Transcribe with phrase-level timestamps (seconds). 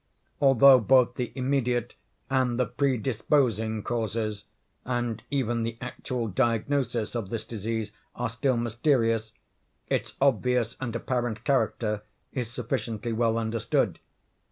[0.41, 1.93] Although both the immediate
[2.27, 4.45] and the predisposing causes,
[4.83, 9.31] and even the actual diagnosis, of this disease are still mysterious,
[9.89, 12.01] its obvious and apparent character
[12.33, 13.99] is sufficiently well understood.